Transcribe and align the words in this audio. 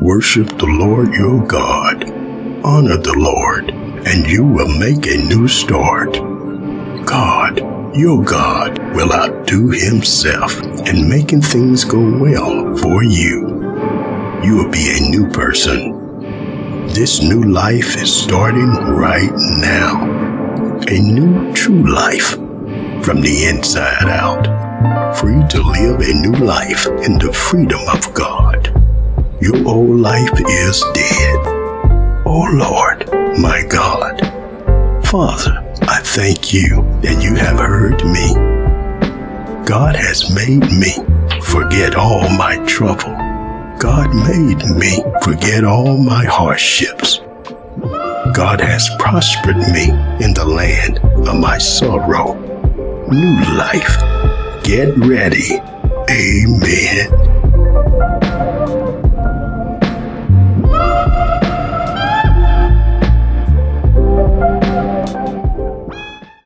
Worship 0.00 0.48
the 0.58 0.66
Lord 0.66 1.14
your 1.14 1.46
God. 1.46 2.04
Honor 2.64 2.96
the 2.96 3.14
Lord, 3.16 3.70
and 3.70 4.26
you 4.26 4.44
will 4.44 4.68
make 4.78 5.06
a 5.06 5.16
new 5.16 5.46
start. 5.46 6.14
God, 7.06 7.58
your 7.96 8.24
God, 8.24 8.76
will 8.96 9.12
outdo 9.12 9.70
himself 9.70 10.60
in 10.88 11.08
making 11.08 11.42
things 11.42 11.84
go 11.84 12.00
well 12.18 12.76
for 12.76 13.04
you. 13.04 13.62
You 14.42 14.56
will 14.56 14.70
be 14.70 14.90
a 14.90 15.10
new 15.10 15.28
person. 15.30 16.18
This 16.88 17.22
new 17.22 17.42
life 17.44 17.96
is 17.96 18.12
starting 18.12 18.70
right 18.70 19.32
now. 19.60 20.02
A 20.88 20.98
new 20.98 21.52
true 21.54 21.88
life 21.94 22.30
from 23.04 23.20
the 23.20 23.46
inside 23.48 24.08
out. 24.08 25.16
Free 25.18 25.42
to 25.50 25.62
live 25.62 26.00
a 26.00 26.12
new 26.14 26.44
life 26.44 26.86
in 27.04 27.16
the 27.18 27.32
freedom 27.32 27.80
of 27.92 28.12
God. 28.12 28.63
Your 29.44 29.68
old 29.68 30.00
life 30.00 30.40
is 30.48 30.82
dead. 30.94 31.38
Oh 32.24 32.48
Lord, 32.50 33.06
my 33.38 33.62
God. 33.68 34.18
Father, 35.04 35.62
I 35.82 36.00
thank 36.02 36.54
you 36.54 36.76
that 37.02 37.22
you 37.22 37.34
have 37.34 37.58
heard 37.58 38.02
me. 38.06 38.32
God 39.66 39.96
has 39.96 40.34
made 40.34 40.72
me 40.72 40.94
forget 41.42 41.94
all 41.94 42.26
my 42.30 42.56
trouble. 42.64 43.14
God 43.78 44.14
made 44.14 44.64
me 44.78 45.04
forget 45.20 45.62
all 45.62 45.98
my 45.98 46.24
hardships. 46.24 47.18
God 48.32 48.62
has 48.62 48.88
prospered 48.98 49.58
me 49.58 49.90
in 50.24 50.32
the 50.32 50.46
land 50.46 51.00
of 51.28 51.36
my 51.38 51.58
sorrow. 51.58 52.32
New 53.10 53.36
life. 53.58 53.98
Get 54.64 54.96
ready. 54.96 55.60
Amen. 56.08 57.24